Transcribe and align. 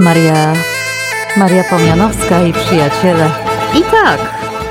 Maria, 0.00 0.52
Maria 1.36 1.64
Pomianowska 1.64 2.42
i 2.46 2.52
przyjaciele. 2.52 3.30
I 3.78 3.82
tak, 3.82 4.20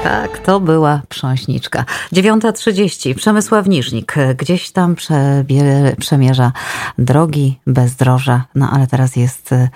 tak, 0.04 0.38
to 0.38 0.60
była 0.60 1.02
prząśniczka. 1.10 1.86
9.30, 2.14 3.16
Przemysław 3.16 3.68
Niżnik. 3.68 4.16
Gdzieś 4.38 4.72
tam 4.72 4.96
przebie, 4.96 5.96
przemierza 6.00 6.52
drogi 6.98 7.60
bezdroża, 7.68 8.46
no 8.56 8.70
ale 8.72 8.88
teraz 8.88 9.16
jest 9.16 9.52
y, 9.52 9.70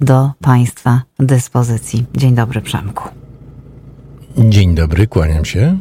do 0.00 0.30
Państwa 0.40 1.02
dyspozycji. 1.18 2.04
Dzień 2.16 2.34
dobry, 2.34 2.60
Przemku. 2.60 3.08
Dzień 4.38 4.74
dobry, 4.74 5.06
kłaniam 5.06 5.44
się. 5.44 5.78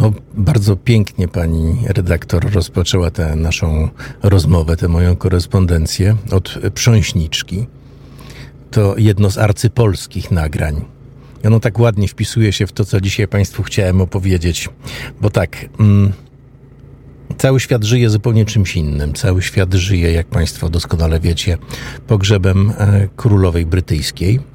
No, 0.00 0.12
bardzo 0.34 0.76
pięknie 0.76 1.28
pani 1.28 1.76
redaktor 1.86 2.52
rozpoczęła 2.52 3.10
tę 3.10 3.36
naszą 3.36 3.88
rozmowę, 4.22 4.76
tę 4.76 4.88
moją 4.88 5.16
korespondencję 5.16 6.16
od 6.30 6.58
prząśniczki. 6.74 7.66
To 8.70 8.94
jedno 8.98 9.30
z 9.30 9.38
arcypolskich 9.38 10.30
nagrań. 10.30 10.84
Ono 11.44 11.60
tak 11.60 11.78
ładnie 11.78 12.08
wpisuje 12.08 12.52
się 12.52 12.66
w 12.66 12.72
to, 12.72 12.84
co 12.84 13.00
dzisiaj 13.00 13.28
Państwu 13.28 13.62
chciałem 13.62 14.00
opowiedzieć. 14.00 14.68
Bo 15.20 15.30
tak, 15.30 15.68
mm, 15.80 16.12
cały 17.38 17.60
świat 17.60 17.84
żyje 17.84 18.10
zupełnie 18.10 18.44
czymś 18.44 18.76
innym. 18.76 19.12
Cały 19.12 19.42
świat 19.42 19.74
żyje, 19.74 20.12
jak 20.12 20.26
Państwo 20.26 20.68
doskonale 20.68 21.20
wiecie, 21.20 21.58
pogrzebem 22.06 22.72
e, 22.78 23.08
królowej 23.16 23.66
brytyjskiej 23.66 24.51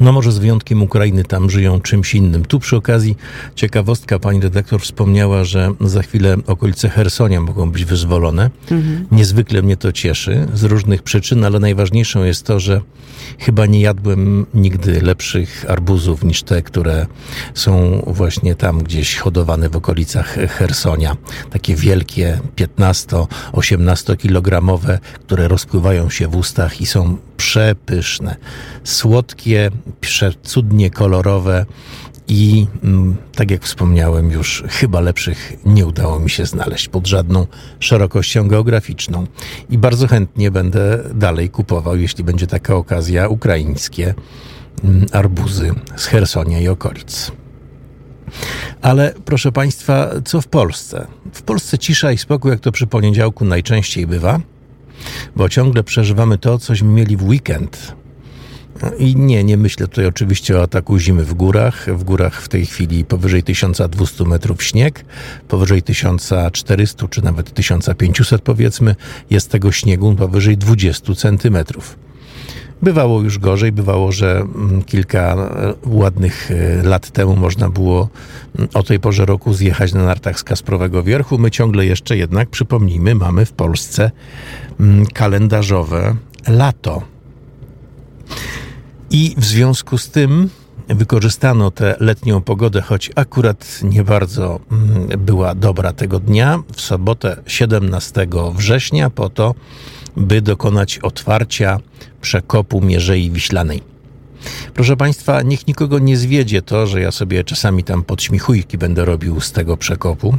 no 0.00 0.12
może 0.12 0.32
z 0.32 0.38
wyjątkiem 0.38 0.82
Ukrainy 0.82 1.24
tam 1.24 1.50
żyją 1.50 1.80
czymś 1.80 2.14
innym. 2.14 2.44
Tu 2.44 2.60
przy 2.60 2.76
okazji 2.76 3.16
ciekawostka, 3.54 4.18
pani 4.18 4.40
redaktor 4.40 4.80
wspomniała, 4.80 5.44
że 5.44 5.72
za 5.80 6.02
chwilę 6.02 6.36
okolice 6.46 6.88
Hersonia 6.88 7.40
mogą 7.40 7.70
być 7.70 7.84
wyzwolone. 7.84 8.50
Mhm. 8.70 9.06
Niezwykle 9.12 9.62
mnie 9.62 9.76
to 9.76 9.92
cieszy 9.92 10.46
z 10.54 10.64
różnych 10.64 11.02
przyczyn, 11.02 11.44
ale 11.44 11.60
najważniejszą 11.60 12.24
jest 12.24 12.46
to, 12.46 12.60
że 12.60 12.80
chyba 13.38 13.66
nie 13.66 13.80
jadłem 13.80 14.46
nigdy 14.54 15.02
lepszych 15.02 15.64
arbuzów 15.68 16.24
niż 16.24 16.42
te, 16.42 16.62
które 16.62 17.06
są 17.54 18.02
właśnie 18.06 18.54
tam 18.54 18.82
gdzieś 18.82 19.16
hodowane 19.16 19.68
w 19.68 19.76
okolicach 19.76 20.34
Hersonia. 20.48 21.16
Takie 21.50 21.74
wielkie, 21.74 22.40
15-18 22.56 24.16
kilogramowe, 24.16 24.98
które 25.14 25.48
rozpływają 25.48 26.10
się 26.10 26.28
w 26.28 26.36
ustach 26.36 26.80
i 26.80 26.86
są 26.86 27.16
przepyszne, 27.36 28.36
słodkie, 28.84 29.70
przecudnie 30.00 30.90
kolorowe 30.90 31.66
i 32.28 32.66
mm, 32.84 33.16
tak 33.34 33.50
jak 33.50 33.62
wspomniałem 33.62 34.30
już, 34.30 34.64
chyba 34.68 35.00
lepszych 35.00 35.52
nie 35.64 35.86
udało 35.86 36.20
mi 36.20 36.30
się 36.30 36.46
znaleźć 36.46 36.88
pod 36.88 37.06
żadną 37.06 37.46
szerokością 37.80 38.48
geograficzną. 38.48 39.26
I 39.70 39.78
bardzo 39.78 40.06
chętnie 40.06 40.50
będę 40.50 41.04
dalej 41.14 41.50
kupował, 41.50 41.96
jeśli 41.96 42.24
będzie 42.24 42.46
taka 42.46 42.74
okazja, 42.74 43.28
ukraińskie 43.28 44.14
mm, 44.84 45.06
arbuzy 45.12 45.70
z 45.96 46.06
Hersonia 46.06 46.60
i 46.60 46.68
okolic. 46.68 47.32
Ale 48.82 49.14
proszę 49.24 49.52
Państwa, 49.52 50.10
co 50.24 50.40
w 50.40 50.48
Polsce? 50.48 51.06
W 51.32 51.42
Polsce 51.42 51.78
cisza 51.78 52.12
i 52.12 52.18
spokój, 52.18 52.50
jak 52.50 52.60
to 52.60 52.72
przy 52.72 52.86
poniedziałku 52.86 53.44
najczęściej 53.44 54.06
bywa 54.06 54.40
bo 55.36 55.48
ciągle 55.48 55.84
przeżywamy 55.84 56.38
to, 56.38 56.58
cośmy 56.58 56.88
mieli 56.88 57.16
w 57.16 57.22
weekend. 57.22 57.96
No 58.82 58.90
I 58.98 59.16
nie, 59.16 59.44
nie 59.44 59.56
myślę 59.56 59.88
tutaj 59.88 60.06
oczywiście 60.06 60.58
o 60.58 60.62
ataku 60.62 60.98
zimy 60.98 61.24
w 61.24 61.34
górach. 61.34 61.86
W 61.96 62.04
górach 62.04 62.42
w 62.42 62.48
tej 62.48 62.66
chwili 62.66 63.04
powyżej 63.04 63.42
1200 63.42 64.24
metrów 64.24 64.62
śnieg, 64.62 65.04
powyżej 65.48 65.82
1400 65.82 67.08
czy 67.08 67.24
nawet 67.24 67.54
1500 67.54 68.42
powiedzmy 68.42 68.96
jest 69.30 69.50
tego 69.50 69.72
śniegu 69.72 70.14
powyżej 70.14 70.58
20 70.58 71.14
centymetrów. 71.14 72.05
Bywało 72.82 73.22
już 73.22 73.38
gorzej, 73.38 73.72
bywało, 73.72 74.12
że 74.12 74.40
mm, 74.40 74.82
kilka 74.82 75.34
e, 75.34 75.74
ładnych 75.86 76.50
e, 76.50 76.82
lat 76.82 77.10
temu 77.10 77.36
można 77.36 77.70
było 77.70 78.08
mm, 78.58 78.68
o 78.74 78.82
tej 78.82 79.00
porze 79.00 79.26
roku 79.26 79.54
zjechać 79.54 79.92
na 79.92 80.04
nartach 80.04 80.38
z 80.40 80.44
Kasprowego 80.44 81.02
Wierchu. 81.02 81.38
My 81.38 81.50
ciągle 81.50 81.86
jeszcze 81.86 82.16
jednak, 82.16 82.48
przypomnijmy, 82.50 83.14
mamy 83.14 83.46
w 83.46 83.52
Polsce 83.52 84.10
mm, 84.80 85.06
kalendarzowe 85.06 86.16
lato. 86.48 87.02
I 89.10 89.34
w 89.38 89.44
związku 89.44 89.98
z 89.98 90.10
tym 90.10 90.50
wykorzystano 90.88 91.70
tę 91.70 91.96
letnią 92.00 92.42
pogodę, 92.42 92.82
choć 92.82 93.10
akurat 93.14 93.80
nie 93.82 94.04
bardzo 94.04 94.60
była 95.18 95.54
dobra 95.54 95.92
tego 95.92 96.20
dnia, 96.20 96.62
w 96.72 96.80
sobotę 96.80 97.36
17 97.46 98.26
września, 98.54 99.10
po 99.10 99.28
to, 99.28 99.54
by 100.16 100.42
dokonać 100.42 100.98
otwarcia 100.98 101.80
przekopu 102.20 102.80
Mierzei 102.80 103.30
Wiślanej. 103.30 103.82
Proszę 104.74 104.96
Państwa, 104.96 105.42
niech 105.42 105.66
nikogo 105.66 105.98
nie 105.98 106.16
zwiedzie 106.16 106.62
to, 106.62 106.86
że 106.86 107.00
ja 107.00 107.10
sobie 107.10 107.44
czasami 107.44 107.84
tam 107.84 108.02
podśmichujki 108.02 108.78
będę 108.78 109.04
robił 109.04 109.40
z 109.40 109.52
tego 109.52 109.76
przekopu. 109.76 110.38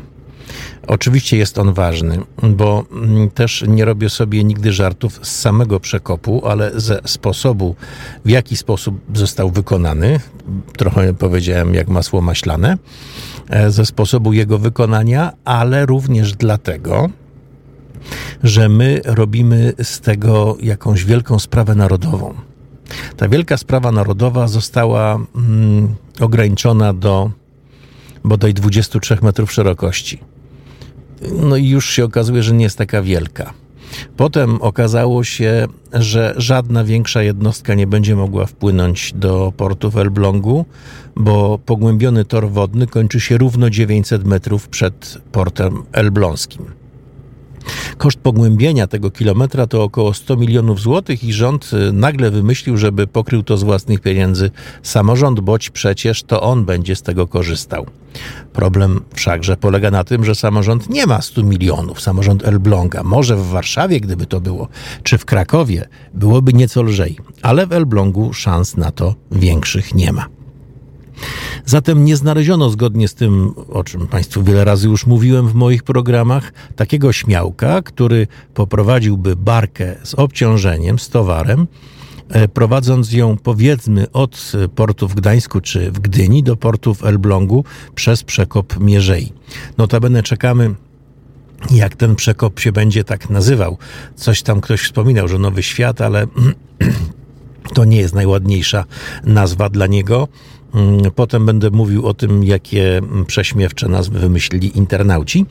Oczywiście 0.88 1.38
jest 1.38 1.60
on 1.60 1.74
ważny, 1.74 2.20
bo 2.44 2.86
mm, 2.92 3.30
też 3.30 3.64
nie 3.68 3.86
robię 3.86 4.10
sobie 4.10 4.44
nigdy 4.44 4.74
żartów 4.74 5.20
z 5.24 5.40
samego 5.40 5.80
przekopu, 5.80 6.48
ale 6.48 6.72
ze 6.80 7.00
sposobu, 7.06 7.76
w 8.26 8.30
jaki 8.30 8.58
sposób 8.58 9.00
został 9.14 9.52
wykonany. 9.52 10.20
Trochę 10.78 11.14
powiedziałem 11.14 11.74
jak 11.74 11.88
masło 11.88 12.22
maślane, 12.22 12.78
e, 13.50 13.72
ze 13.72 13.86
sposobu 13.86 14.34
jego 14.34 14.58
wykonania, 14.58 15.34
ale 15.46 15.86
również 15.86 16.34
dlatego, 16.34 17.10
że 18.44 18.70
my 18.70 19.02
robimy 19.06 19.74
z 19.84 20.00
tego 20.00 20.58
jakąś 20.62 21.06
wielką 21.06 21.40
sprawę 21.40 21.76
narodową. 21.76 22.34
Ta 23.18 23.30
wielka 23.30 23.58
sprawa 23.58 23.92
narodowa 23.92 24.48
została 24.48 25.20
mm, 25.36 25.96
ograniczona 26.20 26.94
do 26.94 27.32
bodaj 28.24 28.54
23 28.54 29.18
metrów 29.22 29.52
szerokości. 29.52 30.20
No 31.32 31.56
i 31.56 31.68
już 31.68 31.90
się 31.90 32.06
okazuje, 32.06 32.44
że 32.44 32.54
nie 32.54 32.64
jest 32.64 32.78
taka 32.78 33.02
wielka. 33.02 33.54
Potem 34.18 34.62
okazało 34.62 35.24
się, 35.24 35.68
że 35.94 36.34
żadna 36.38 36.84
większa 36.84 37.22
jednostka 37.24 37.74
nie 37.74 37.88
będzie 37.88 38.16
mogła 38.16 38.46
wpłynąć 38.46 39.14
do 39.14 39.54
portu 39.58 39.92
w 39.92 39.98
Elblągu, 39.98 40.66
bo 41.16 41.60
pogłębiony 41.66 42.26
tor 42.26 42.50
wodny 42.50 42.88
kończy 42.88 43.20
się 43.20 43.38
równo 43.38 43.70
900 43.70 44.26
metrów 44.26 44.68
przed 44.70 45.18
portem 45.32 45.84
elbląskim. 45.92 46.66
Koszt 47.98 48.20
pogłębienia 48.20 48.88
tego 48.88 49.12
kilometra 49.12 49.68
to 49.68 49.84
około 49.84 50.14
100 50.14 50.38
milionów 50.38 50.80
złotych 50.80 51.24
i 51.24 51.34
rząd 51.34 51.70
y, 51.74 51.94
nagle 51.94 52.32
wymyślił, 52.32 52.78
żeby 52.78 53.08
pokrył 53.08 53.44
to 53.44 53.58
z 53.58 53.64
własnych 53.64 54.00
pieniędzy 54.00 54.52
samorząd, 54.84 55.40
boć 55.40 55.70
przecież 55.70 56.24
to 56.24 56.42
on 56.42 56.66
będzie 56.66 56.96
z 56.96 57.02
tego 57.02 57.28
korzystał. 57.28 57.86
Problem 58.54 59.02
wszakże 59.14 59.58
polega 59.58 59.92
na 59.92 60.04
tym, 60.04 60.26
że 60.26 60.36
samorząd 60.36 60.90
nie 60.90 61.06
ma 61.06 61.22
100 61.22 61.44
milionów, 61.44 62.02
samorząd 62.02 62.46
Elbląga. 62.46 63.04
Może 63.04 63.36
w 63.36 63.48
Warszawie, 63.48 64.00
gdyby 64.00 64.26
to 64.26 64.42
było, 64.42 64.68
czy 65.04 65.18
w 65.18 65.26
Krakowie, 65.26 65.88
byłoby 66.14 66.54
nieco 66.54 66.84
lżej, 66.84 67.18
ale 67.42 67.68
w 67.68 67.72
Elblągu 67.72 68.34
szans 68.34 68.78
na 68.78 68.92
to 68.92 69.16
większych 69.32 69.96
nie 69.96 70.12
ma. 70.12 70.37
Zatem 71.66 72.06
nie 72.06 72.16
znaleziono 72.16 72.70
zgodnie 72.70 73.08
z 73.08 73.14
tym, 73.14 73.54
o 73.70 73.84
czym 73.84 74.08
Państwu 74.08 74.44
wiele 74.44 74.66
razy 74.66 74.88
już 74.88 75.06
mówiłem 75.06 75.48
w 75.48 75.54
moich 75.54 75.84
programach, 75.84 76.54
takiego 76.76 77.14
śmiałka, 77.14 77.82
który 77.82 78.28
poprowadziłby 78.54 79.36
barkę 79.36 79.96
z 80.04 80.14
obciążeniem, 80.14 81.00
z 81.00 81.10
towarem, 81.10 81.68
e, 82.30 82.48
prowadząc 82.48 83.12
ją 83.12 83.38
powiedzmy 83.38 84.12
od 84.12 84.52
portu 84.76 85.08
w 85.08 85.16
Gdańsku 85.16 85.62
czy 85.62 85.92
w 85.92 86.00
Gdyni 86.00 86.44
do 86.44 86.56
portu 86.56 86.94
w 86.94 87.04
Elblągu 87.04 87.64
przez 87.96 88.24
przekop 88.24 88.80
Mierzei. 88.80 89.34
Notabene 89.78 90.24
czekamy 90.24 90.76
jak 91.72 91.96
ten 91.96 92.16
przekop 92.16 92.60
się 92.60 92.72
będzie 92.72 93.04
tak 93.04 93.30
nazywał. 93.30 93.78
Coś 94.16 94.42
tam 94.42 94.62
ktoś 94.62 94.82
wspominał, 94.82 95.28
że 95.28 95.40
Nowy 95.40 95.64
Świat, 95.64 96.02
ale 96.02 96.28
to 97.76 97.86
nie 97.86 97.98
jest 97.98 98.16
najładniejsza 98.16 98.86
nazwa 99.24 99.70
dla 99.70 99.88
niego. 99.88 100.28
Mm, 100.74 101.12
potem 101.16 101.46
będę 101.46 101.70
mówił 101.72 102.08
o 102.08 102.14
tym, 102.14 102.44
jakie 102.44 103.02
prześmiewcze 103.28 103.88
nazwy 103.88 104.20
wymyślili 104.20 104.78
internauci. 104.78 105.46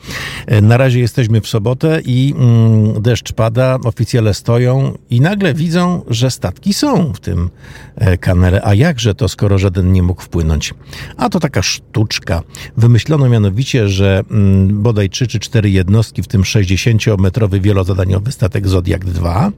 E, 0.45 0.61
na 0.61 0.77
razie 0.77 0.99
jesteśmy 0.99 1.41
w 1.41 1.47
sobotę 1.47 2.01
i 2.05 2.33
mm, 2.37 3.01
deszcz 3.01 3.33
pada, 3.33 3.77
oficjele 3.83 4.33
stoją 4.33 4.97
i 5.09 5.21
nagle 5.21 5.53
widzą, 5.53 6.01
że 6.09 6.31
statki 6.31 6.73
są 6.73 7.13
w 7.13 7.19
tym 7.19 7.49
e, 7.95 8.17
kanale. 8.17 8.61
A 8.63 8.73
jakże 8.73 9.15
to, 9.15 9.27
skoro 9.27 9.57
żaden 9.57 9.91
nie 9.91 10.03
mógł 10.03 10.21
wpłynąć? 10.21 10.73
A 11.17 11.29
to 11.29 11.39
taka 11.39 11.61
sztuczka. 11.61 12.41
Wymyślono 12.77 13.29
mianowicie, 13.29 13.89
że 13.89 14.23
mm, 14.31 14.83
bodaj 14.83 15.09
3 15.09 15.27
czy 15.27 15.39
4 15.39 15.69
jednostki, 15.69 16.23
w 16.23 16.27
tym 16.27 16.41
60-metrowy 16.41 17.61
wielozadaniowy 17.61 18.31
statek 18.31 18.67
Zodiak 18.67 19.05
2, 19.05 19.51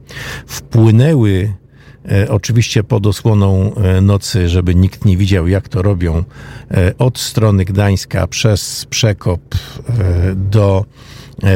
wpłynęły 0.46 1.52
oczywiście 2.28 2.84
pod 2.84 3.06
osłoną 3.06 3.74
e, 3.74 4.00
nocy, 4.00 4.48
żeby 4.48 4.74
nikt 4.74 5.04
nie 5.04 5.16
widział, 5.16 5.48
jak 5.48 5.68
to 5.68 5.82
robią, 5.82 6.24
e, 6.70 6.98
od 6.98 7.18
strony 7.18 7.64
Gdańska 7.64 8.26
przez 8.26 8.86
przekop 8.90 9.40
do 10.36 10.84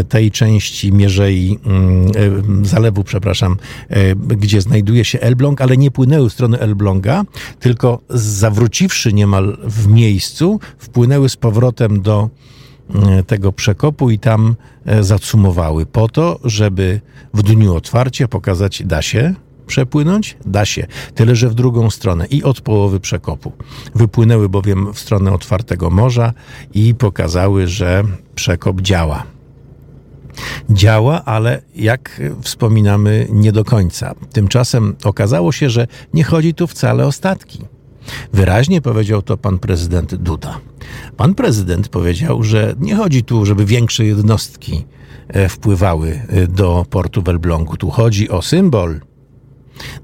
tej 0.09 0.31
części 0.31 0.93
Mierzei, 0.93 1.59
mm, 1.67 2.67
zalewu, 2.67 3.05
przepraszam, 3.05 3.57
gdzie 4.27 4.61
znajduje 4.61 5.05
się 5.05 5.21
Elbląg, 5.21 5.61
ale 5.61 5.77
nie 5.77 5.91
płynęły 5.91 6.31
w 6.31 6.33
stronę 6.33 6.59
Elbląga, 6.59 7.25
tylko 7.61 8.01
zawróciwszy 8.09 9.13
niemal 9.13 9.59
w 9.65 9.87
miejscu, 9.87 10.61
wpłynęły 10.79 11.29
z 11.29 11.37
powrotem 11.37 12.03
do 12.03 12.31
tego 13.27 13.53
przekopu 13.53 14.11
i 14.11 14.19
tam 14.19 14.57
zacumowały 15.01 15.87
po 15.87 16.09
to, 16.09 16.41
żeby 16.45 17.01
w 17.35 17.43
dniu 17.43 17.75
otwarcia 17.75 18.29
pokazać 18.29 18.83
da 18.87 19.03
się, 19.03 19.35
Przepłynąć? 19.67 20.37
Da 20.47 20.65
się, 20.65 20.87
tyle 21.15 21.37
że 21.37 21.49
w 21.49 21.55
drugą 21.55 21.91
stronę 21.91 22.27
i 22.27 22.43
od 22.43 22.61
połowy 22.61 23.01
przekopu. 23.01 23.53
Wypłynęły 23.95 24.49
bowiem 24.49 24.93
w 24.93 24.99
stronę 24.99 25.33
otwartego 25.33 25.91
morza 25.91 26.33
i 26.75 26.95
pokazały, 26.95 27.67
że 27.67 28.05
przekop 28.35 28.81
działa. 28.81 29.23
Działa, 30.71 31.25
ale 31.25 31.63
jak 31.77 32.21
wspominamy, 32.43 33.27
nie 33.31 33.53
do 33.53 33.65
końca. 33.65 34.15
Tymczasem 34.33 34.97
okazało 35.05 35.53
się, 35.53 35.71
że 35.71 35.87
nie 36.15 36.25
chodzi 36.25 36.55
tu 36.55 36.67
wcale 36.67 37.07
o 37.07 37.13
statki. 37.13 37.59
Wyraźnie 38.33 38.81
powiedział 38.81 39.23
to 39.23 39.37
pan 39.37 39.59
prezydent 39.59 40.15
Duda. 40.15 40.61
Pan 41.17 41.35
prezydent 41.35 41.89
powiedział, 41.89 42.43
że 42.43 42.75
nie 42.79 42.97
chodzi 42.97 43.25
tu, 43.25 43.47
żeby 43.47 43.65
większe 43.65 44.05
jednostki 44.05 44.85
e, 45.29 45.49
wpływały 45.49 46.21
e, 46.29 46.47
do 46.47 46.87
portu 46.91 47.23
w 47.23 47.29
Elblągu. 47.29 47.77
Tu 47.77 47.91
chodzi 47.91 48.31
o 48.31 48.43
symbol 48.43 49.01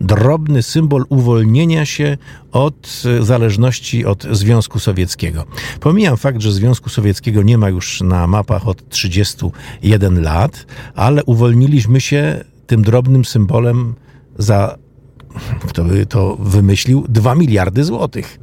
drobny 0.01 0.63
symbol 0.63 1.05
uwolnienia 1.09 1.87
się 1.87 2.17
od 2.53 3.03
e, 3.21 3.23
zależności 3.23 4.05
od 4.05 4.23
Związku 4.31 4.79
Sowieckiego. 4.79 5.45
Pomijam 5.81 6.17
fakt, 6.17 6.41
że 6.41 6.53
Związku 6.53 6.91
Sowieckiego 6.91 7.43
nie 7.43 7.59
ma 7.59 7.69
już 7.69 8.01
na 8.01 8.27
mapach 8.27 8.69
od 8.69 8.89
31 8.89 10.23
lat, 10.23 10.67
ale 10.95 11.25
uwolniliśmy 11.25 12.01
się 12.01 12.45
tym 12.67 12.83
drobnym 12.83 13.25
symbolem 13.25 13.95
za, 14.39 14.79
kto 15.69 15.85
by 15.85 16.07
to 16.07 16.37
wymyślił, 16.37 17.05
2 17.09 17.35
miliardy 17.35 17.85
złotych. 17.85 18.39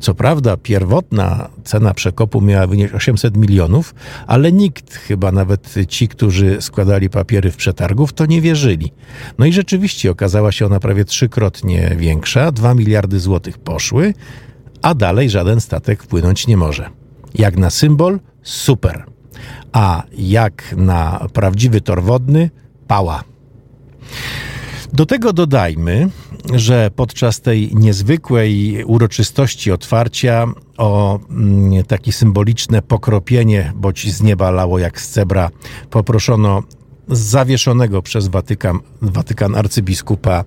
Co 0.00 0.14
prawda, 0.14 0.56
pierwotna 0.56 1.48
cena 1.64 1.94
przekopu 1.94 2.40
miała 2.40 2.66
wynieść 2.66 2.94
800 2.94 3.36
milionów, 3.36 3.94
ale 4.26 4.52
nikt, 4.52 4.94
chyba 4.94 5.32
nawet 5.32 5.74
ci, 5.88 6.08
którzy 6.08 6.56
składali 6.60 7.10
papiery 7.10 7.50
w 7.50 7.56
przetargów, 7.56 8.12
to 8.12 8.26
nie 8.26 8.40
wierzyli. 8.40 8.92
No 9.38 9.46
i 9.46 9.52
rzeczywiście 9.52 10.10
okazała 10.10 10.52
się 10.52 10.66
ona 10.66 10.80
prawie 10.80 11.04
trzykrotnie 11.04 11.96
większa, 11.96 12.52
2 12.52 12.74
miliardy 12.74 13.20
złotych 13.20 13.58
poszły, 13.58 14.14
a 14.82 14.94
dalej 14.94 15.30
żaden 15.30 15.60
statek 15.60 16.02
wpłynąć 16.02 16.46
nie 16.46 16.56
może. 16.56 16.90
Jak 17.34 17.56
na 17.56 17.70
symbol, 17.70 18.20
super. 18.42 19.04
A 19.72 20.02
jak 20.18 20.74
na 20.76 21.26
prawdziwy 21.32 21.80
tor 21.80 22.02
wodny, 22.02 22.50
pała. 22.86 23.24
Do 24.92 25.06
tego 25.06 25.32
dodajmy, 25.32 26.08
że 26.54 26.90
podczas 26.96 27.40
tej 27.40 27.70
niezwykłej 27.74 28.84
uroczystości 28.84 29.72
otwarcia 29.72 30.46
o 30.76 31.18
mm, 31.30 31.84
takie 31.84 32.12
symboliczne 32.12 32.82
pokropienie, 32.82 33.72
boć 33.76 34.12
z 34.12 34.22
nieba 34.22 34.50
lało 34.50 34.78
jak 34.78 35.00
z 35.00 35.08
cebra, 35.08 35.50
poproszono 35.90 36.62
zawieszonego 37.08 38.02
przez 38.02 38.28
Watykan, 38.28 38.78
Watykan 39.02 39.54
arcybiskupa 39.54 40.44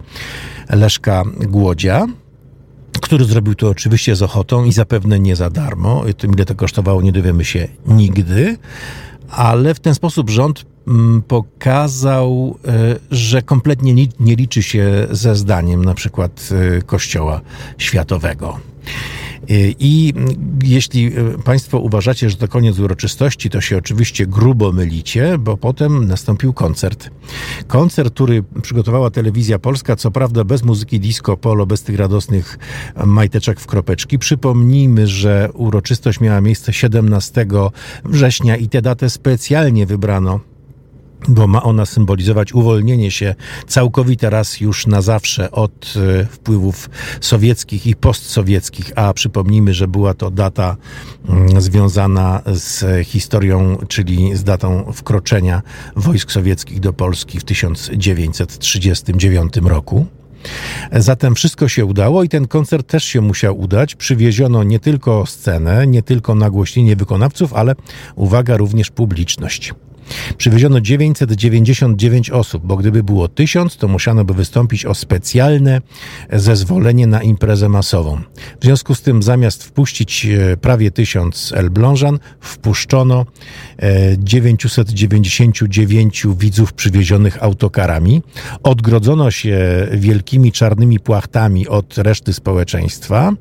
Leszka 0.70 1.24
Głodzia, 1.40 2.08
który 3.02 3.26
zrobił 3.26 3.56
to 3.56 3.70
oczywiście 3.70 4.16
z 4.16 4.22
ochotą 4.22 4.66
i 4.66 4.72
zapewne 4.72 5.20
nie 5.20 5.36
za 5.36 5.50
darmo. 5.50 6.04
Ile 6.36 6.46
to 6.46 6.56
kosztowało, 6.56 7.02
nie 7.02 7.12
dowiemy 7.12 7.46
się 7.46 7.68
nigdy 7.88 8.58
ale 9.32 9.74
w 9.74 9.80
ten 9.80 9.96
sposób 9.96 10.30
rząd 10.30 10.66
pokazał, 11.28 12.57
e, 12.66 12.95
że 13.12 13.42
kompletnie 13.42 14.07
nie 14.19 14.36
liczy 14.36 14.63
się 14.63 15.07
ze 15.12 15.36
zdaniem 15.36 15.86
na 15.86 15.94
przykład 15.94 16.50
e, 16.51 16.81
Kościoła 16.81 17.42
Światowego. 17.78 18.60
I 19.80 20.13
jeśli 20.63 21.06
e, 21.06 21.12
Państwo 21.44 21.80
uważacie, 21.80 22.30
że 22.30 22.36
to 22.36 22.48
koniec 22.48 22.80
uroczystości, 22.80 23.50
to 23.50 23.62
się 23.62 23.78
oczywiście 23.78 24.28
grubo 24.28 24.72
mylicie, 24.72 25.38
bo 25.38 25.57
potem 25.57 26.07
nastąpił 26.07 26.54
koncert. 26.54 27.10
Koncert, 27.68 28.13
który 28.13 28.44
przygotowała 28.62 29.10
telewizja 29.10 29.60
polska, 29.60 29.95
co 29.95 30.12
prawda 30.12 30.44
bez 30.44 30.63
muzyki 30.63 31.00
disco 31.00 31.38
polo, 31.38 31.66
bez 31.66 31.84
tych 31.84 31.98
radosnych 31.98 32.60
majteczek 33.06 33.60
w 33.60 33.68
kropeczki. 33.68 34.19
Przypomnijmy, 34.19 35.07
że 35.07 35.50
uroczystość 35.54 36.19
miała 36.19 36.42
miejsce 36.42 36.74
17 36.74 37.45
września 38.06 38.57
i 38.57 38.69
tę 38.69 38.81
datę 38.81 39.10
specjalnie 39.10 39.86
wybrano 39.86 40.50
bo 41.28 41.48
ma 41.48 41.64
ona 41.64 41.86
symbolizować 41.86 42.54
uwolnienie 42.54 43.12
się 43.12 43.36
całkowite 43.68 44.30
raz 44.30 44.62
już 44.62 44.88
na 44.88 45.02
zawsze 45.02 45.52
od 45.52 45.94
e, 46.22 46.26
wpływów 46.26 46.90
sowieckich 47.22 47.88
i 47.88 47.96
postsowieckich, 47.96 48.92
a 48.96 49.14
przypomnijmy, 49.14 49.74
że 49.74 49.88
była 49.88 50.14
to 50.14 50.32
data 50.32 50.78
mm, 51.30 51.62
związana 51.62 52.42
z 52.46 53.08
historią, 53.08 53.78
czyli 53.88 54.38
z 54.38 54.44
datą 54.44 54.94
wkroczenia 54.94 55.62
wojsk 55.96 56.32
sowieckich 56.32 56.80
do 56.80 56.94
Polski 56.94 57.40
w 57.40 57.44
1939 57.44 59.54
roku. 59.64 60.06
Zatem 60.92 61.36
wszystko 61.36 61.68
się 61.68 61.86
udało 61.86 62.24
i 62.24 62.30
ten 62.30 62.48
koncert 62.48 62.88
też 62.88 63.04
się 63.04 63.22
musiał 63.22 63.60
udać. 63.60 63.96
Przywieziono 63.96 64.64
nie 64.64 64.80
tylko 64.80 65.26
scenę, 65.26 65.88
nie 65.88 66.04
tylko 66.04 66.36
nagłośnienie 66.36 66.96
wykonawców, 66.96 67.54
ale 67.54 67.76
uwaga, 68.16 68.58
również 68.58 68.92
publiczność. 68.92 69.74
Przywieziono 70.38 70.81
999 70.81 72.30
osób, 72.30 72.66
bo 72.66 72.78
gdyby 72.78 73.04
było 73.04 73.28
1000, 73.28 73.78
to 73.78 73.88
musiano 73.88 74.25
by 74.25 74.34
wystąpić 74.34 74.86
o 74.86 74.96
specjalne 74.96 75.81
zezwolenie 76.34 77.08
na 77.08 77.24
imprezę 77.24 77.69
masową. 77.69 78.22
W 78.62 78.66
związku 78.66 78.96
z 78.96 79.02
tym 79.02 79.24
zamiast 79.24 79.63
wpuścić 79.63 80.25
e, 80.25 80.58
prawie 80.58 80.92
1000 80.92 81.54
Elblążan, 81.54 82.19
wpuszczono 82.40 83.25
999 84.18 86.25
e, 86.25 86.36
widzów 86.38 86.74
przywiezionych 86.74 87.44
autokarami. 87.44 88.22
Odgrodzono 88.63 89.31
się 89.31 89.88
wielkimi 89.92 90.52
czarnymi 90.52 91.00
płachtami 91.00 91.68
od 91.68 91.98
reszty 91.98 92.34
społeczeństwa, 92.34 93.34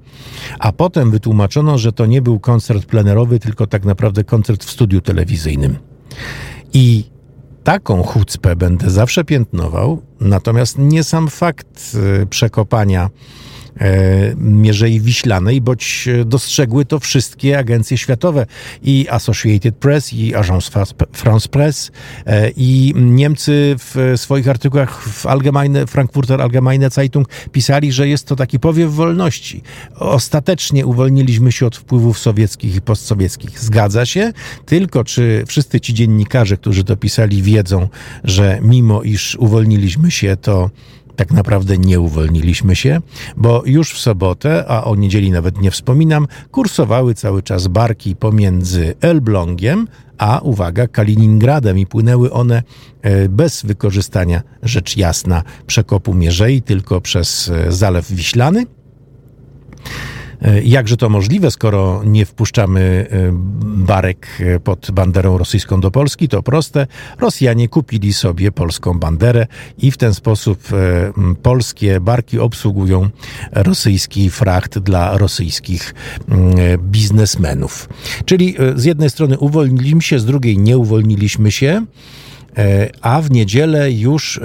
a 0.59 0.73
potem 0.73 1.11
wytłumaczono, 1.11 1.79
że 1.79 1.93
to 1.93 2.07
nie 2.07 2.23
był 2.23 2.41
koncert 2.41 2.87
plenerowy, 2.87 3.39
tylko 3.39 3.67
tak 3.67 3.85
naprawdę 3.85 4.25
koncert 4.25 4.65
w 4.65 4.71
studiu 4.71 5.01
telewizyjnym. 5.01 5.77
I 6.73 7.05
taką 7.65 8.03
chucpę 8.03 8.57
będę 8.57 8.91
zawsze 8.91 9.25
piętnował, 9.25 10.03
natomiast 10.21 10.79
nie 10.79 11.05
sam 11.05 11.29
fakt 11.29 11.97
y, 12.23 12.27
przekopania 12.27 13.11
Mierzei 14.37 15.01
Wiślanej, 15.01 15.61
boć 15.61 16.09
dostrzegły 16.27 16.85
to 16.85 16.99
wszystkie 16.99 17.59
agencje 17.59 17.99
światowe 17.99 18.47
i 18.83 19.07
Associated 19.11 19.77
Press, 19.77 20.13
i 20.13 20.35
Agence 20.35 20.85
France 21.13 21.49
Press, 21.49 21.93
e, 22.27 22.51
i 22.57 22.93
Niemcy 22.97 23.77
w 23.79 24.13
swoich 24.17 24.49
artykułach 24.49 25.03
w 25.03 25.27
Allgemeine, 25.27 25.87
Frankfurter 25.87 26.43
Allgemeine 26.43 26.91
Zeitung 26.91 27.29
pisali, 27.53 27.93
że 27.93 28.09
jest 28.09 28.27
to 28.27 28.37
taki 28.37 28.59
powiew 28.59 28.93
wolności. 28.93 29.63
Ostatecznie 29.95 30.87
uwolniliśmy 30.87 31.53
się 31.53 31.67
od 31.67 31.77
wpływów 31.77 32.19
sowieckich 32.19 32.77
i 32.77 32.81
postsowieckich. 32.81 33.61
Zgadza 33.61 34.07
się, 34.07 34.33
tylko 34.67 35.05
czy 35.05 35.45
wszyscy 35.47 35.81
ci 35.81 35.95
dziennikarze, 35.95 36.57
którzy 36.57 36.85
to 36.85 36.97
pisali, 36.97 37.43
wiedzą, 37.43 37.89
że 38.25 38.59
mimo 38.63 39.03
iż 39.03 39.37
uwolniliśmy 39.37 40.11
się, 40.11 40.37
to 40.37 40.71
tak 41.17 41.33
naprawdę 41.33 41.79
nie 41.79 42.01
uwolniliśmy 42.01 42.77
się, 42.77 43.01
bo 43.37 43.63
już 43.67 43.93
w 43.93 43.99
sobotę, 43.99 44.65
a 44.69 44.85
o 44.85 44.97
niedzieli 44.97 45.31
nawet 45.31 45.61
nie 45.61 45.71
wspominam, 45.71 46.27
kursowały 46.51 47.15
cały 47.15 47.43
czas 47.43 47.67
barki 47.67 48.17
pomiędzy 48.17 48.95
Elblągiem 49.01 49.87
a 50.21 50.41
uwaga, 50.41 50.89
Kaliningradem 50.89 51.79
i 51.79 51.87
płynęły 51.87 52.33
one 52.33 52.63
e, 53.03 53.29
bez 53.29 53.63
wykorzystania, 53.63 54.43
rzecz 54.63 54.97
jasna, 54.97 55.43
przekopu 55.67 56.15
Mierzei, 56.15 56.63
tylko 56.63 57.01
przez 57.01 57.49
e, 57.49 57.73
Zalew 57.73 58.13
Wiślany. 58.13 58.67
E, 60.43 60.63
jakże 60.63 60.97
to 60.97 61.09
możliwe, 61.09 61.51
skoro 61.51 62.03
nie 62.05 62.27
wpuszczamy 62.27 63.07
e, 63.11 63.31
barek 63.63 64.29
e, 64.41 64.61
pod 64.61 64.91
banderą 64.91 65.39
rosyjską 65.39 65.81
do 65.81 65.91
Polski? 65.91 66.29
To 66.29 66.43
proste. 66.43 66.87
Rosjanie 67.19 67.69
kupili 67.69 68.13
sobie 68.13 68.53
polską 68.53 68.99
banderę 68.99 69.47
i 69.79 69.91
w 69.91 69.97
ten 69.97 70.15
sposób 70.15 70.69
polskie 71.43 72.01
barki 72.01 72.39
obsługują 72.39 73.11
rosyjski 73.53 74.31
fracht 74.31 74.79
dla 74.79 75.19
rosyjskich 75.19 75.95
biznesmenów. 76.79 77.89
Czyli 78.25 78.55
z 78.75 78.85
jednej 78.85 79.11
strony 79.11 79.39
uwolniliśmy 79.39 80.03
się, 80.03 80.19
z 80.19 80.25
drugiej 80.25 80.59
nie 80.59 80.79
uwolniliśmy 80.79 81.51
się. 81.51 81.87
E, 82.59 82.91
a 83.01 83.23
w 83.23 83.31
niedzielę 83.31 83.93
już 83.93 84.41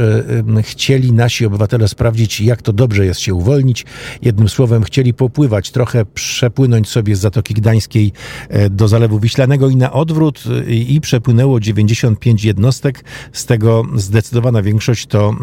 e, 0.57 0.63
chcieli 0.63 1.13
nasi 1.13 1.45
obywatele 1.45 1.87
sprawdzić, 1.87 2.41
jak 2.41 2.61
to 2.61 2.73
dobrze 2.73 3.05
jest 3.05 3.19
się 3.19 3.33
uwolnić. 3.33 3.85
Jednym 4.21 4.49
słowem, 4.49 4.83
chcieli 4.83 5.13
popływać, 5.13 5.71
trochę 5.71 6.05
przepłynąć 6.05 6.89
sobie 6.89 7.15
z 7.15 7.19
Zatoki 7.19 7.53
Gdańskiej 7.53 8.11
e, 8.49 8.69
do 8.69 8.87
Zalewu 8.87 9.19
Wiślanego 9.19 9.69
i 9.69 9.75
na 9.75 9.93
odwrót 9.93 10.43
i 10.67 11.01
przepłynęło 11.01 11.59
95 11.59 12.45
jednostek. 12.45 13.03
Z 13.33 13.45
tego 13.45 13.83
zdecydowana 13.95 14.61
większość 14.61 15.07
to 15.07 15.35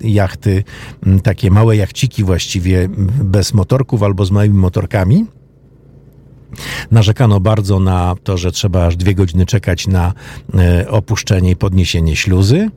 jachty, 0.00 0.64
takie 1.22 1.50
małe 1.50 1.76
jachciki 1.76 2.24
właściwie 2.24 2.88
bez 3.24 3.54
motorków 3.54 4.02
albo 4.02 4.24
z 4.24 4.30
małymi 4.30 4.54
motorkami. 4.54 5.26
Narzekano 6.90 7.40
bardzo 7.40 7.80
na 7.80 8.14
to, 8.24 8.36
że 8.36 8.52
trzeba 8.52 8.86
aż 8.86 8.96
dwie 8.96 9.14
godziny 9.14 9.46
czekać 9.46 9.86
na 9.86 10.12
e, 10.54 10.90
opuszczenie 10.90 11.50
i 11.50 11.56
podniesienie 11.56 12.16
śluzy. 12.16 12.70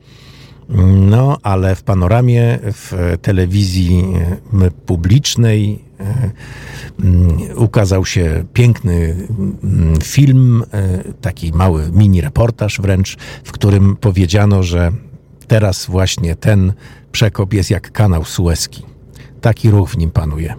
No, 0.94 1.38
ale 1.42 1.74
w 1.74 1.82
panoramie, 1.82 2.58
w 2.62 3.16
telewizji 3.22 4.04
e, 4.62 4.70
publicznej 4.70 5.84
e, 6.00 6.30
ukazał 7.56 8.04
się 8.04 8.44
piękny 8.52 9.28
film, 10.02 10.64
taki 11.20 11.52
mały 11.52 11.90
mini 11.92 12.20
reportaż 12.20 12.80
wręcz, 12.80 13.16
w 13.44 13.52
którym 13.52 13.96
powiedziano, 13.96 14.62
że 14.62 14.92
teraz 15.46 15.86
właśnie 15.86 16.36
ten 16.36 16.72
przekop 17.12 17.54
jest 17.54 17.70
jak 17.70 17.92
kanał 17.92 18.24
sueski. 18.24 18.82
Taki 19.40 19.70
ruch 19.70 19.90
w 19.90 19.98
nim 19.98 20.10
panuje. 20.10 20.54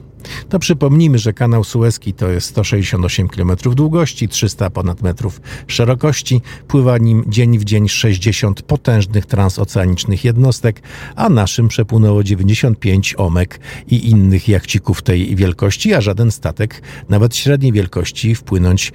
To 0.49 0.59
przypomnijmy, 0.59 1.19
że 1.19 1.33
kanał 1.33 1.63
Suezki 1.63 2.13
to 2.13 2.29
jest 2.29 2.47
168 2.47 3.27
km 3.27 3.51
długości, 3.75 4.27
300 4.27 4.69
ponad 4.69 5.01
metrów 5.01 5.41
szerokości. 5.67 6.41
Pływa 6.67 6.97
nim 6.97 7.23
dzień 7.27 7.59
w 7.59 7.63
dzień 7.63 7.89
60 7.89 8.61
potężnych 8.61 9.25
transoceanicznych 9.25 10.23
jednostek, 10.23 10.81
a 11.15 11.29
naszym 11.29 11.67
przepłynęło 11.67 12.23
95 12.23 13.15
omek 13.17 13.59
i 13.87 14.09
innych 14.09 14.47
jachcików 14.47 15.01
tej 15.01 15.35
wielkości, 15.35 15.93
a 15.93 16.01
żaden 16.01 16.31
statek, 16.31 16.81
nawet 17.09 17.35
średniej 17.35 17.71
wielkości, 17.71 18.35
wpłynąć 18.35 18.91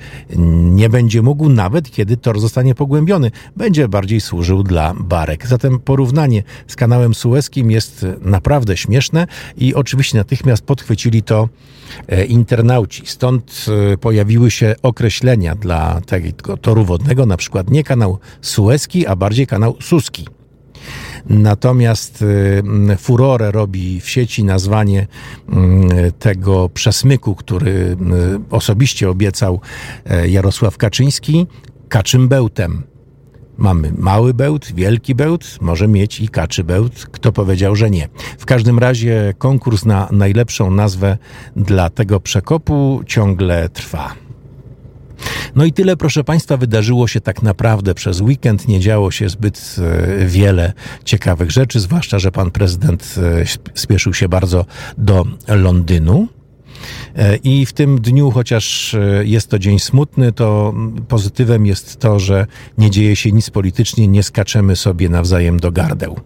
nie 0.70 0.88
będzie 0.88 1.22
mógł, 1.22 1.48
nawet 1.48 1.90
kiedy 1.90 2.16
tor 2.16 2.40
zostanie 2.40 2.74
pogłębiony. 2.74 3.30
Będzie 3.56 3.88
bardziej 3.88 4.20
służył 4.20 4.62
dla 4.62 4.94
barek. 4.94 5.46
Zatem 5.46 5.78
porównanie 5.78 6.42
z 6.66 6.76
kanałem 6.76 7.14
Suezkim 7.14 7.70
jest 7.70 8.06
naprawdę 8.20 8.76
śmieszne 8.76 9.26
i 9.56 9.74
oczywiście 9.74 10.18
natychmiast 10.18 10.62
podchwycili 10.62 11.19
to 11.22 11.48
e, 12.08 12.24
internauci. 12.24 13.02
Stąd 13.06 13.66
e, 13.92 13.96
pojawiły 13.96 14.50
się 14.50 14.74
określenia 14.82 15.54
dla 15.54 16.00
tego 16.00 16.56
toru 16.56 16.84
wodnego, 16.84 17.26
na 17.26 17.36
przykład 17.36 17.70
nie 17.70 17.84
kanał 17.84 18.18
Suezki, 18.42 19.06
a 19.06 19.16
bardziej 19.16 19.46
kanał 19.46 19.76
Suski. 19.80 20.26
Natomiast 21.26 22.24
e, 22.92 22.96
furorę 22.96 23.50
robi 23.50 24.00
w 24.00 24.08
sieci 24.08 24.44
nazwanie 24.44 25.06
tego 26.18 26.68
przesmyku, 26.68 27.34
który 27.34 27.96
osobiście 28.50 29.10
obiecał 29.10 29.60
Jarosław 30.26 30.76
Kaczyński, 30.76 31.46
kaczym 31.88 32.28
bełtem. 32.28 32.89
Mamy 33.60 33.92
mały 33.98 34.34
bełt, 34.34 34.72
wielki 34.74 35.14
bełt, 35.14 35.58
może 35.60 35.88
mieć 35.88 36.20
i 36.20 36.28
kaczy 36.28 36.64
bełt. 36.64 37.06
Kto 37.12 37.32
powiedział, 37.32 37.76
że 37.76 37.90
nie? 37.90 38.08
W 38.38 38.46
każdym 38.46 38.78
razie 38.78 39.34
konkurs 39.38 39.84
na 39.84 40.08
najlepszą 40.12 40.70
nazwę 40.70 41.18
dla 41.56 41.90
tego 41.90 42.20
przekopu 42.20 43.00
ciągle 43.06 43.68
trwa. 43.68 44.14
No 45.54 45.64
i 45.64 45.72
tyle, 45.72 45.96
proszę 45.96 46.24
Państwa, 46.24 46.56
wydarzyło 46.56 47.08
się 47.08 47.20
tak 47.20 47.42
naprawdę 47.42 47.94
przez 47.94 48.20
weekend. 48.20 48.68
Nie 48.68 48.80
działo 48.80 49.10
się 49.10 49.28
zbyt 49.28 49.76
e, 49.78 50.26
wiele 50.26 50.72
ciekawych 51.04 51.50
rzeczy, 51.50 51.80
zwłaszcza, 51.80 52.18
że 52.18 52.32
pan 52.32 52.50
prezydent 52.50 53.14
e, 53.18 53.44
spieszył 53.74 54.14
się 54.14 54.28
bardzo 54.28 54.64
do 54.98 55.24
Londynu. 55.48 56.28
E, 57.16 57.36
I 57.36 57.66
w 57.66 57.72
tym 57.72 58.00
dniu, 58.00 58.30
chociaż 58.30 58.94
e, 58.94 59.24
jest 59.24 59.48
to 59.48 59.58
dzień 59.58 59.78
smutny, 59.78 60.32
to 60.32 60.74
pozytywem 61.08 61.66
jest 61.66 61.96
to, 61.96 62.18
że 62.18 62.46
nie 62.78 62.90
dzieje 62.90 63.16
się 63.16 63.32
nic 63.32 63.50
politycznie, 63.50 64.08
nie 64.08 64.22
skaczemy 64.22 64.76
sobie 64.76 65.08
nawzajem 65.08 65.60
do 65.60 65.72
gardeł. 65.72 66.20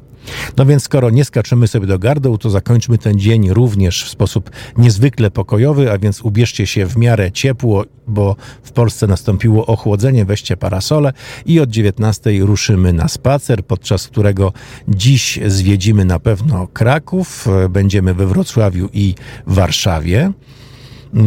No 0.57 0.67
więc 0.67 0.83
skoro 0.83 1.11
nie 1.11 1.25
skaczemy 1.25 1.69
sobie 1.69 1.87
do 1.87 1.99
gardeł, 1.99 2.39
to 2.39 2.51
zakończmy 2.51 2.99
ten 2.99 3.19
dzień 3.19 3.51
również 3.51 4.05
w 4.05 4.09
sposób 4.09 4.51
niezwykle 4.79 5.31
pokojowy, 5.31 5.93
a 5.93 5.99
więc 5.99 6.21
ubierzcie 6.21 6.67
się 6.67 6.87
w 6.87 6.97
miarę 6.97 7.33
ciepło, 7.33 7.85
bo 8.07 8.37
w 8.63 8.73
Polsce 8.73 9.07
nastąpiło 9.07 9.67
ochłodzenie, 9.67 10.25
weźcie 10.25 10.57
parasole 10.57 11.13
i 11.47 11.61
od 11.61 11.71
19 11.71 12.31
ruszymy 12.41 12.93
na 12.93 13.09
spacer, 13.09 13.67
podczas 13.67 14.09
którego 14.09 14.53
dziś 14.89 15.41
zwiedzimy 15.47 16.05
na 16.05 16.19
pewno 16.19 16.67
Kraków, 16.67 17.49
będziemy 17.71 18.15
we 18.15 18.27
Wrocławiu 18.27 18.89
i 18.93 19.15
Warszawie. 19.47 20.33
E, 21.15 21.21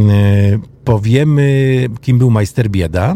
powiemy, 0.83 1.87
kim 2.01 2.17
był 2.17 2.31
majster 2.31 2.69
Bieda. 2.69 3.15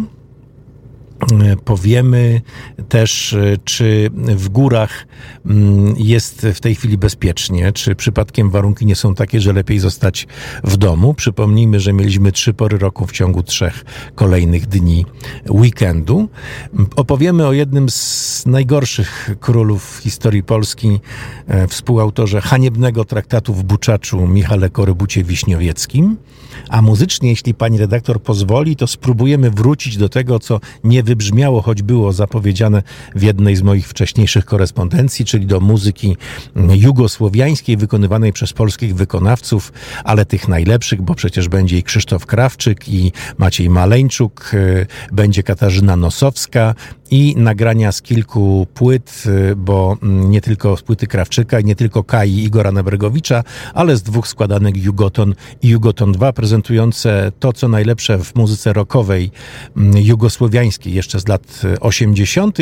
E, 1.22 1.56
powiemy 1.56 2.42
też, 2.90 3.34
e, 3.34 3.58
czy 3.63 4.10
w 4.16 4.50
górach 4.50 5.08
mm, 5.46 5.96
jest 5.98 6.48
w 6.54 6.60
tej 6.60 6.75
chwili 6.75 6.98
bezpiecznie, 6.98 7.72
czy 7.72 7.96
przypadkiem 7.96 8.50
warunki 8.50 8.86
nie 8.86 8.96
są 8.96 9.16
takie, 9.16 9.42
że 9.42 9.54
lepiej 9.54 9.80
zostać 9.80 10.28
w 10.63 10.78
domu. 10.78 11.13
Przypomnijmy, 11.13 11.80
że 11.80 11.94
mieliśmy 11.94 12.32
trzy 12.32 12.54
pory 12.54 12.78
roku 12.78 13.08
w 13.08 13.12
ciągu 13.12 13.44
trzech 13.44 13.86
kolejnych 14.16 14.68
dni 14.68 15.06
weekendu. 15.50 16.30
Opowiemy 16.96 17.48
o 17.48 17.54
jednym 17.54 17.90
z 17.90 18.44
najgorszych 18.46 19.30
królów 19.40 20.00
historii 20.04 20.44
Polski, 20.44 21.00
współautorze 21.68 22.42
haniebnego 22.42 23.06
traktatu 23.06 23.54
w 23.54 23.63
Buczaczu 23.63 24.28
Michale 24.28 24.70
Korybucie-Wiśniowieckim. 24.70 26.16
A 26.70 26.82
muzycznie, 26.82 27.30
jeśli 27.30 27.54
pani 27.54 27.78
redaktor 27.78 28.22
pozwoli, 28.22 28.75
to 28.75 28.88
spróbujemy 28.88 29.51
wrócić 29.51 29.98
do 29.98 30.10
tego, 30.10 30.40
co 30.40 30.60
nie 30.84 31.04
wybrzmiało, 31.12 31.62
choć 31.62 31.82
było 31.82 32.13
zapowiedziane 32.13 32.84
w 33.15 33.22
jednej 33.24 33.56
z 33.56 33.62
moich 33.62 33.88
wcześniejszych 33.88 34.46
korespondencji, 34.46 35.25
czyli 35.25 35.46
do 35.46 35.60
muzyki 35.60 36.18
jugosłowiańskiej 36.56 37.77
wykonywanej 37.77 38.34
przez 38.34 38.53
polskich 38.53 38.96
wykonawców, 38.96 39.74
ale 40.03 40.25
tych 40.25 40.48
najlepszych, 40.48 41.01
bo 41.01 41.15
przecież 41.15 41.50
będzie 41.50 41.77
i 41.77 41.84
Krzysztof 41.84 42.25
Krawczyk, 42.25 42.89
i 42.89 43.12
Maciej 43.38 43.70
Maleńczuk, 43.70 44.51
y, 44.53 44.88
będzie 45.12 45.44
Katarzyna 45.44 45.96
Nosowska, 45.96 46.75
i 47.12 47.36
nagrania 47.38 47.91
z 47.91 48.01
kilku 48.01 48.68
płyt, 48.74 49.24
y, 49.25 49.56
bo 49.56 49.98
mm, 50.03 50.30
nie 50.30 50.41
tylko 50.41 50.77
z 50.77 50.82
płyty 50.82 51.08
Krawczyka 51.08 51.60
i 51.60 51.63
nie 51.63 51.75
tylko 51.75 52.03
Kai 52.03 52.44
Igora 52.44 52.72
Nebregowicza, 52.72 53.44
ale 53.74 53.98
z 53.98 54.03
dwóch 54.03 54.27
składanek 54.27 54.77
Jugoton 54.77 55.36
i 55.62 55.70
Jugoton 55.70 56.12
2 56.12 56.34
prezentujące 56.34 57.32
to, 57.39 57.53
co 57.53 57.68
najlepsze 57.68 58.18
w 58.18 58.36
muzyce 58.36 58.74
rockowej 58.74 59.32
mm, 59.77 59.98
jugosłowiańskiej 59.98 60.94
jeszcze 60.94 61.20
z 61.20 61.27
lat 61.27 61.62
80., 61.80 62.58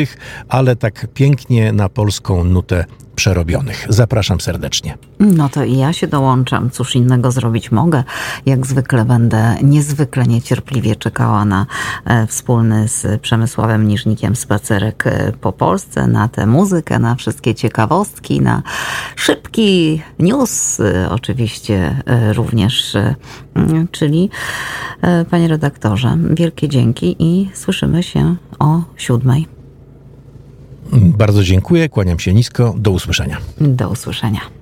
ale 0.48 0.76
tak 0.76 1.06
pięknie 1.14 1.72
na 1.72 1.88
polską 1.88 2.44
nutę 2.44 2.84
przerobionych. 3.20 3.86
Zapraszam 3.88 4.40
serdecznie. 4.40 4.98
No 5.18 5.48
to 5.48 5.64
i 5.64 5.76
ja 5.76 5.92
się 5.92 6.06
dołączam. 6.06 6.70
Cóż 6.70 6.96
innego 6.96 7.32
zrobić 7.32 7.72
mogę. 7.72 8.04
Jak 8.46 8.66
zwykle 8.66 9.04
będę 9.04 9.56
niezwykle 9.62 10.24
niecierpliwie 10.26 10.96
czekała 10.96 11.44
na 11.44 11.66
e, 12.04 12.26
wspólny 12.26 12.88
z 12.88 13.20
Przemysławem 13.20 13.88
Niżnikiem 13.88 14.36
spacerek 14.36 15.06
e, 15.06 15.32
po 15.40 15.52
Polsce, 15.52 16.06
na 16.06 16.28
tę 16.28 16.46
muzykę, 16.46 16.98
na 16.98 17.14
wszystkie 17.14 17.54
ciekawostki, 17.54 18.40
na 18.40 18.62
szybki 19.16 20.02
news 20.18 20.80
e, 20.80 21.10
oczywiście 21.10 22.02
również. 22.34 22.96
Czyli 23.90 24.30
panie 25.30 25.48
redaktorze, 25.48 26.18
wielkie 26.30 26.68
dzięki 26.68 27.16
i 27.18 27.50
słyszymy 27.54 28.02
się 28.02 28.36
o 28.58 28.82
siódmej. 28.96 29.59
Bardzo 30.92 31.44
dziękuję, 31.44 31.88
kłaniam 31.88 32.18
się 32.18 32.34
nisko. 32.34 32.74
Do 32.78 32.90
usłyszenia. 32.90 33.36
Do 33.60 33.90
usłyszenia. 33.90 34.59